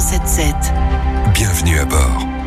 [0.00, 0.54] 177.
[1.34, 2.37] Bienvenue à bord.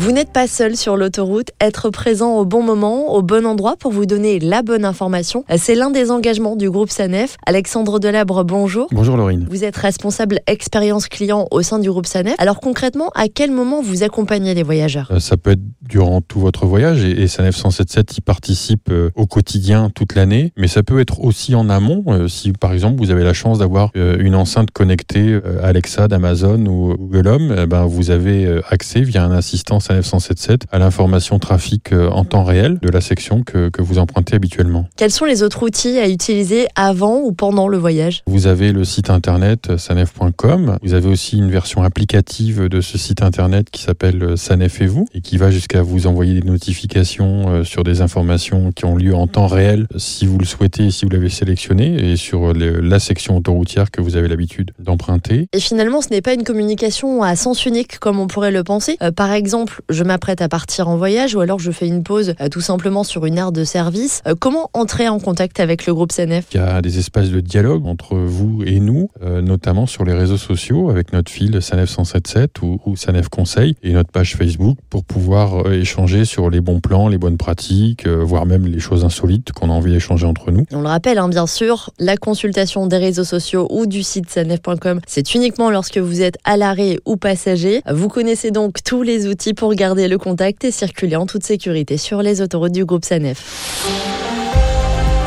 [0.00, 1.48] Vous n'êtes pas seul sur l'autoroute.
[1.60, 5.74] Être présent au bon moment, au bon endroit pour vous donner la bonne information, c'est
[5.74, 7.36] l'un des engagements du groupe SANEF.
[7.46, 8.86] Alexandre Delabre, bonjour.
[8.92, 9.48] Bonjour Laurine.
[9.50, 12.36] Vous êtes responsable expérience client au sein du groupe SANEF.
[12.38, 15.08] Alors concrètement, à quel moment vous accompagnez les voyageurs?
[15.10, 19.26] Euh, Ça peut être durant tout votre voyage et, SANEF 177 y participe euh, au
[19.26, 23.10] quotidien toute l'année, mais ça peut être aussi en amont euh, si par exemple vous
[23.10, 28.12] avez la chance d'avoir une enceinte connectée Alexa d'Amazon ou Google Home, eh ben, vous
[28.12, 32.88] avez accès via un assistant SANEF 177 à l'information trafic euh, en temps réel de
[32.90, 34.86] la section que, que vous empruntez habituellement.
[34.96, 38.22] Quels sont les autres outils à utiliser avant ou pendant le voyage?
[38.26, 40.78] Vous avez le site internet euh, sanef.com.
[40.82, 44.86] Vous avez aussi une version applicative de ce site internet qui s'appelle euh, Sanef et
[44.86, 49.14] vous et qui va jusqu'à vous envoyer des notifications sur des informations qui ont lieu
[49.14, 53.36] en temps réel si vous le souhaitez si vous l'avez sélectionné et sur la section
[53.36, 55.48] autoroutière que vous avez l'habitude d'emprunter.
[55.52, 58.96] Et finalement, ce n'est pas une communication à sens unique comme on pourrait le penser.
[59.02, 62.34] Euh, par exemple, je m'apprête à partir en voyage ou alors je fais une pause
[62.40, 64.22] euh, tout simplement sur une aire de service.
[64.26, 67.40] Euh, comment entrer en contact avec le groupe SANEF Il y a des espaces de
[67.40, 71.90] dialogue entre vous et nous, euh, notamment sur les réseaux sociaux avec notre fil Sanef
[71.90, 76.80] 177 ou, ou Sanef Conseil et notre page Facebook pour pouvoir échanger sur les bons
[76.80, 80.64] plans, les bonnes pratiques, voire même les choses insolites qu'on a envie d'échanger entre nous.
[80.72, 85.00] On le rappelle, hein, bien sûr, la consultation des réseaux sociaux ou du site sanef.com,
[85.06, 87.82] c'est uniquement lorsque vous êtes à l'arrêt ou passager.
[87.90, 91.98] Vous connaissez donc tous les outils pour garder le contact et circuler en toute sécurité
[91.98, 93.84] sur les autoroutes du groupe Sanef.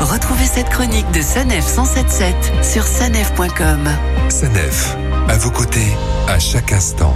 [0.00, 3.88] Retrouvez cette chronique de Sanef 177 sur sanef.com.
[4.28, 4.96] Sanef,
[5.28, 5.92] à vos côtés,
[6.26, 7.14] à chaque instant.